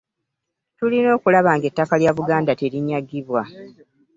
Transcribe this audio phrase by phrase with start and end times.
[0.77, 3.41] Tulina okulaba nga ettaka lya Buganda terinyagibwa.